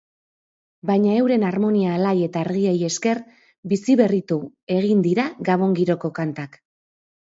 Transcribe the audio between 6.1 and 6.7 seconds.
kantak.